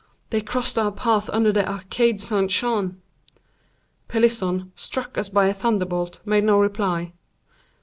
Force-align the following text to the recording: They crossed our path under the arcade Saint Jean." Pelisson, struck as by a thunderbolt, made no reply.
They 0.31 0.41
crossed 0.41 0.79
our 0.79 0.91
path 0.91 1.29
under 1.29 1.51
the 1.51 1.71
arcade 1.71 2.19
Saint 2.19 2.49
Jean." 2.49 2.99
Pelisson, 4.07 4.71
struck 4.75 5.15
as 5.15 5.29
by 5.29 5.45
a 5.45 5.53
thunderbolt, 5.53 6.21
made 6.25 6.43
no 6.45 6.59
reply. 6.59 7.13